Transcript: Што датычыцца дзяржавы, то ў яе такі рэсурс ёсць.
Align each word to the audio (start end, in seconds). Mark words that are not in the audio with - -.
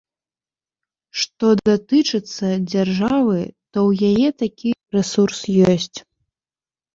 Што 1.23 1.45
датычыцца 1.69 2.47
дзяржавы, 2.71 3.39
то 3.75 3.85
ў 3.91 4.09
яе 4.09 4.27
такі 4.41 4.69
рэсурс 4.97 5.39
ёсць. 5.75 5.99